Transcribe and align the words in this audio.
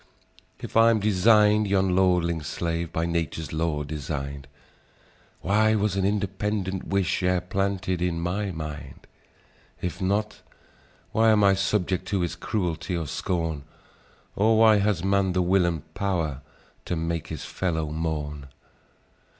"If 0.57 0.75
I'm 0.75 0.99
design'd 0.99 1.67
yon 1.67 1.95
lordling's 1.95 2.47
slave, 2.47 2.91
By 2.91 3.05
Nature's 3.05 3.53
law 3.53 3.83
design'd, 3.83 4.47
Why 5.41 5.75
was 5.75 5.95
an 5.95 6.05
independent 6.05 6.87
wish 6.87 7.21
E'er 7.21 7.39
planted 7.39 8.01
in 8.01 8.19
my 8.19 8.49
mind? 8.49 9.05
If 9.79 10.01
not, 10.01 10.41
why 11.11 11.29
am 11.29 11.43
I 11.43 11.53
subject 11.53 12.07
to 12.07 12.21
His 12.21 12.35
cruelty, 12.35 12.97
or 12.97 13.05
scorn? 13.05 13.61
Or 14.35 14.57
why 14.57 14.77
has 14.77 15.03
man 15.03 15.33
the 15.33 15.41
will 15.43 15.67
and 15.67 15.83
pow'r 15.93 16.41
To 16.85 16.95
make 16.95 17.27
his 17.27 17.45
fellow 17.45 17.91
mourn? 17.91 18.47